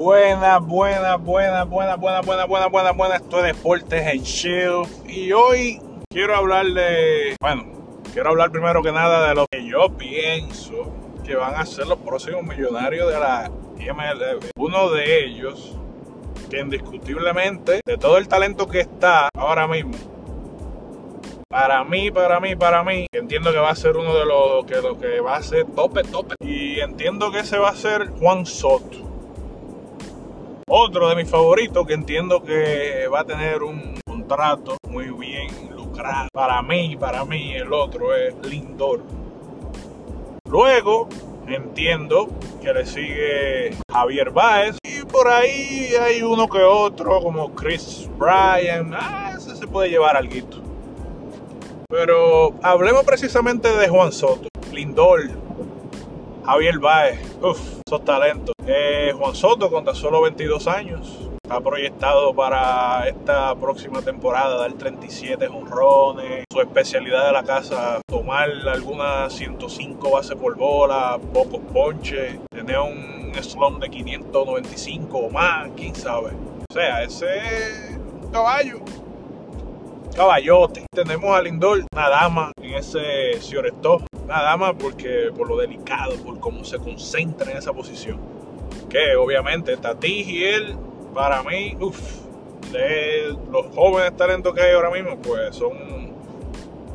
[0.00, 3.20] Buenas, buenas, buenas, buenas, buenas, buenas, buenas, buenas, buenas.
[3.20, 4.82] Esto es Deportes en Chill.
[5.06, 7.36] Y hoy quiero hablar de.
[7.38, 7.64] Bueno,
[8.14, 10.90] quiero hablar primero que nada de lo que yo pienso
[11.22, 14.52] que van a ser los próximos millonarios de la MLB.
[14.56, 15.76] Uno de ellos,
[16.48, 19.92] que indiscutiblemente, de todo el talento que está ahora mismo,
[21.46, 24.76] para mí, para mí, para mí, entiendo que va a ser uno de los que,
[24.76, 26.36] lo que va a ser tope, tope.
[26.40, 29.09] Y entiendo que ese va a ser Juan Soto.
[30.72, 36.28] Otro de mis favoritos que entiendo que va a tener un contrato muy bien lucrado.
[36.32, 39.02] Para mí, para mí, el otro es Lindor.
[40.48, 41.08] Luego,
[41.48, 42.28] entiendo
[42.62, 44.78] que le sigue Javier Baez.
[44.84, 48.94] Y por ahí hay uno que otro, como Chris Bryan.
[48.94, 50.32] Ah, ese se puede llevar algo.
[51.88, 55.22] Pero hablemos precisamente de Juan Soto, Lindor,
[56.44, 58.54] Javier Baez, uff, esos talentos.
[58.66, 64.72] Eh, Juan Soto con tan solo 22 años, está proyectado para esta próxima temporada dar
[64.72, 66.44] 37 honrones.
[66.52, 73.32] Su especialidad de la casa, tomar algunas 105 bases por bola, pocos ponches, tener un
[73.42, 76.30] slump de 595 o más, quién sabe.
[76.68, 77.98] O sea, ese
[78.32, 78.80] caballo
[80.20, 80.84] caballote.
[80.92, 84.09] Tenemos a Lindor, una dama en ese Stop.
[84.30, 88.20] Una dama porque por lo delicado, por cómo se concentra en esa posición.
[88.88, 90.76] Que obviamente Tati y él,
[91.12, 91.98] para mí, uff,
[93.50, 96.14] los jóvenes talentos que hay ahora mismo, pues son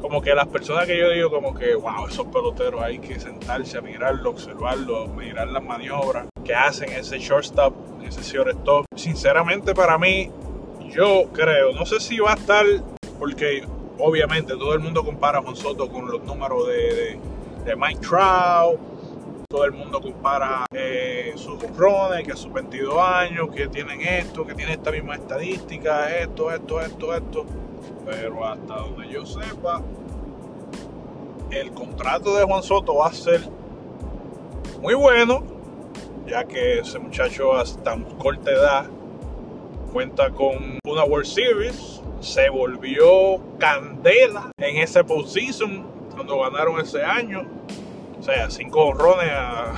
[0.00, 3.76] como que las personas que yo digo como que, wow, esos peloteros hay que sentarse
[3.76, 7.74] a mirarlo, observarlo, mirar las maniobras que hacen ese shortstop,
[8.06, 8.84] ese shortstop.
[8.94, 10.30] Sinceramente para mí,
[10.90, 12.64] yo creo, no sé si va a estar
[13.18, 13.64] porque
[13.98, 17.18] obviamente todo el mundo compara a Juan Soto con los números de,
[17.76, 18.78] Mike Trout,
[19.48, 24.46] todo el mundo compara eh, sus honrones, que a sus 22 años, que tienen esto,
[24.46, 27.46] que tienen esta misma estadística, esto, esto, esto, esto.
[28.04, 29.82] Pero hasta donde yo sepa,
[31.50, 33.40] el contrato de Juan Soto va a ser
[34.80, 35.42] muy bueno,
[36.26, 38.86] ya que ese muchacho hasta corta edad
[39.92, 47.46] cuenta con una World Series, se volvió candela en ese postseason cuando ganaron ese año.
[48.18, 49.74] O sea, cinco honrones a,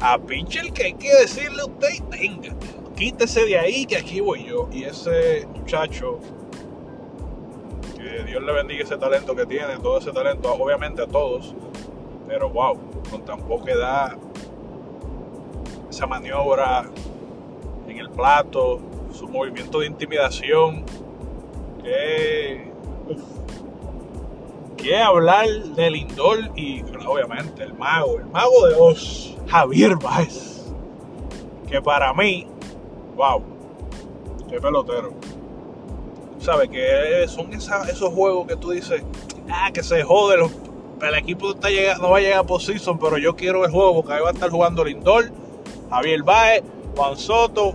[0.14, 2.54] a pitcher que hay que decirle a usted, tenga,
[2.96, 4.68] quítese de ahí que aquí voy yo.
[4.72, 6.18] Y ese muchacho,
[7.96, 11.54] que Dios le bendiga ese talento que tiene, todo ese talento, obviamente a todos,
[12.26, 12.78] pero wow,
[13.10, 14.16] con tan poca edad,
[15.90, 16.90] esa maniobra
[18.06, 18.80] el plato,
[19.12, 20.84] su movimiento de intimidación,
[21.82, 22.72] que,
[25.02, 30.72] hablar de Lindor y obviamente el mago, el mago de Oz, Javier Baez,
[31.68, 32.46] que para mí,
[33.16, 33.42] wow,
[34.48, 35.12] qué pelotero.
[36.38, 36.68] ¿Sabes?
[36.68, 39.02] Que son esos juegos que tú dices,
[39.50, 41.54] ah, que se jode, el equipo
[42.00, 44.32] no va a llegar a posición, pero yo quiero el juego porque ahí va a
[44.32, 45.32] estar jugando Lindor,
[45.90, 46.62] Javier Baez,
[46.96, 47.74] Juan Soto,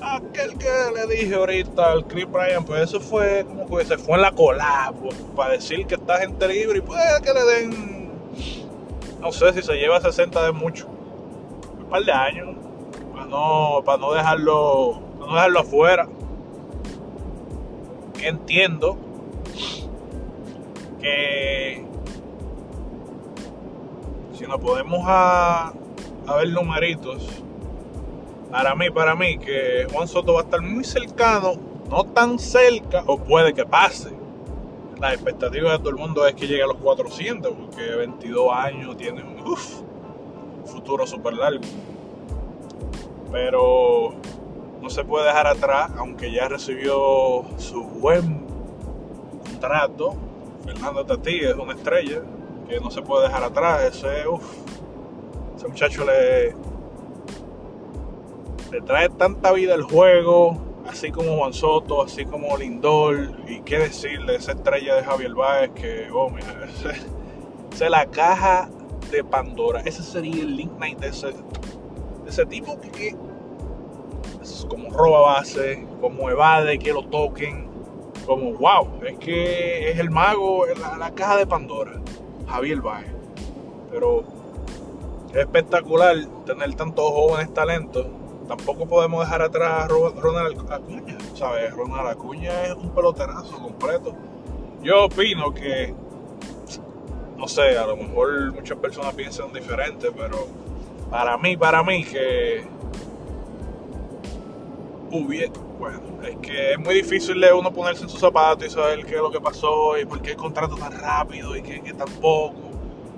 [0.00, 4.16] aquel que le dije ahorita al Chris Bryan, pues eso fue como que se fue
[4.16, 8.10] en la cola, pues, para decir que está gente libre y puede que le den,
[9.20, 10.86] no sé si se lleva 60 de mucho,
[11.78, 12.56] un par de años,
[13.12, 16.08] para no, para no dejarlo, no dejarlo afuera.
[18.20, 18.98] Entiendo
[21.00, 21.84] que
[24.34, 25.72] si nos podemos a,
[26.26, 27.42] a ver numeritos,
[28.50, 31.54] para mí, para mí, que Juan Soto va a estar muy cercano,
[31.88, 34.10] no tan cerca, o puede que pase.
[35.00, 38.96] La expectativa de todo el mundo es que llegue a los 400, porque 22 años
[38.96, 39.56] tiene un
[40.66, 41.62] futuro súper largo.
[43.30, 44.14] Pero
[44.80, 48.46] no se puede dejar atrás, aunque ya recibió su buen
[49.44, 50.16] contrato.
[50.64, 52.22] Fernando Tatí es una estrella
[52.68, 53.94] que no se puede dejar atrás.
[53.94, 54.24] Ese,
[55.56, 56.54] ese muchacho le,
[58.70, 63.78] le trae tanta vida el juego, así como Juan Soto, así como Lindor, y qué
[63.78, 66.68] decirle esa estrella de Javier Báez que, oh, mira,
[67.72, 68.68] es la caja
[69.10, 69.80] de Pandora.
[69.84, 73.16] Ese sería el link night de ese, tipo que
[74.68, 77.68] como roba base, como evade que lo toquen,
[78.26, 82.00] como wow, es que es el mago, la, la caja de Pandora,
[82.46, 83.12] Javier Báez.
[83.90, 84.24] Pero
[85.30, 88.06] es espectacular tener tantos jóvenes talentos
[88.48, 91.72] tampoco podemos dejar atrás a Ronald Acuña, ¿sabes?
[91.74, 94.14] Ronald Acuña es un peloterazo completo.
[94.82, 95.94] Yo opino que,
[97.36, 100.46] no sé, a lo mejor muchas personas piensan diferente, pero
[101.10, 102.66] para mí, para mí, que
[105.10, 109.04] hubiera, bueno, es que es muy difícil de uno ponerse en sus zapatos y saber
[109.04, 111.92] qué es lo que pasó y por qué el contrato tan rápido y que, que
[111.92, 112.56] tampoco.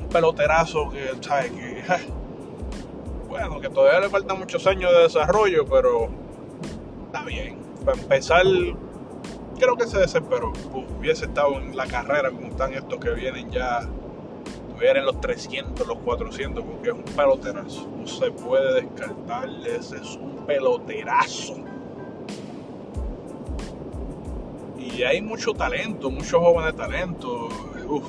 [0.00, 1.52] Un peloterazo que, ¿sabes?
[1.52, 1.82] Que,
[3.32, 6.10] bueno, que todavía le faltan muchos años de desarrollo, pero
[7.06, 7.56] está bien.
[7.82, 8.44] Para empezar,
[9.58, 10.52] creo que se desesperó.
[10.98, 13.88] Hubiese estado en la carrera como están estos que vienen ya
[14.80, 17.88] en los 300, los 400, porque es un peloterazo.
[17.96, 21.54] No se puede descartarle, ese es un peloterazo.
[24.76, 27.50] Y hay mucho talento, muchos jóvenes talentos.
[27.88, 28.08] Uf.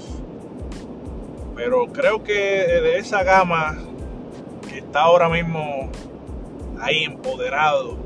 [1.55, 3.77] Pero creo que de esa gama
[4.93, 5.89] está ahora mismo
[6.79, 7.97] ahí empoderado,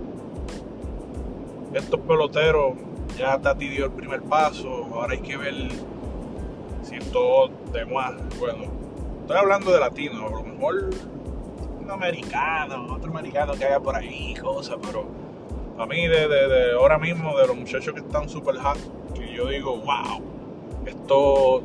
[1.74, 2.76] estos peloteros
[3.18, 5.54] ya Tati dio el primer paso, ahora hay que ver
[6.84, 8.14] siento demás.
[8.40, 8.72] Bueno,
[9.20, 10.92] estoy hablando de latino, a lo mejor
[11.82, 15.08] un americano, otro americano que haya por ahí, cosas, pero
[15.78, 18.78] a mí de, ahora mismo, de los muchachos que están super hot,
[19.14, 20.22] que yo digo, wow,
[20.86, 21.64] esto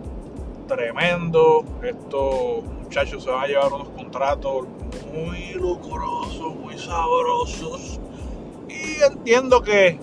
[0.73, 4.67] tremendo, estos muchachos se van a llevar unos contratos
[5.13, 8.01] muy lucrosos, muy sabrosos.
[8.69, 9.99] Y entiendo que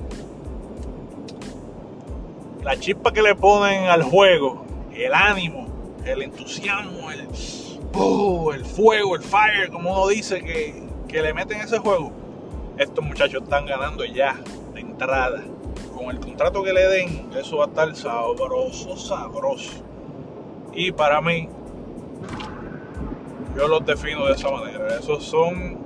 [2.63, 5.67] la chispa que le ponen al juego el ánimo,
[6.05, 7.27] el entusiasmo, el,
[7.93, 12.11] oh, el fuego, el fire, como uno dice, que, que le meten ese juego,
[12.77, 14.39] estos muchachos están ganando ya
[14.73, 15.43] de entrada.
[15.95, 19.88] Con el contrato que le den, eso va a estar sabroso, sabroso.
[20.73, 21.49] Y para mí,
[23.55, 24.97] yo los defino de esa manera.
[24.97, 25.77] Esos son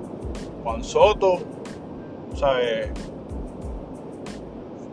[0.62, 1.40] Juan Soto,
[2.34, 2.90] ¿sabes?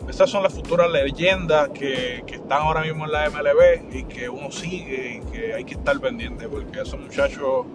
[0.08, 4.50] Estas son las futuras leyendas que, están ahora mismo en la MLB y que uno
[4.50, 7.66] sigue y que hay que estar pendiente porque esos muchachos,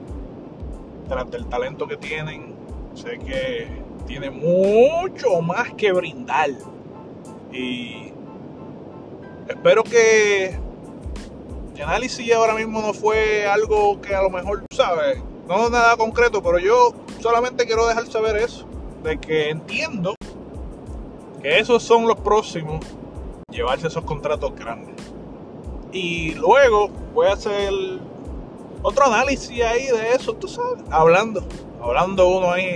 [1.08, 2.54] tras del talento que tienen,
[2.94, 3.68] sé que
[4.06, 6.50] tienen mucho más que brindar.
[7.52, 8.12] Y
[9.48, 10.60] espero que
[11.78, 15.22] el análisis ahora mismo no fue algo que a lo mejor, ¿sabes?
[15.48, 18.66] No nada concreto, pero yo solamente quiero dejar saber eso,
[19.04, 20.16] de que entiendo
[21.42, 22.84] que esos son los próximos,
[23.52, 24.96] llevarse esos contratos grandes.
[25.92, 27.72] Y luego voy a hacer
[28.82, 31.44] otro análisis ahí de eso, tú sabes, hablando,
[31.80, 32.66] hablando uno ahí